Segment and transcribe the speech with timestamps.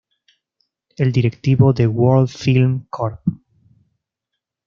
[0.97, 3.21] El directivo de World Film Corp.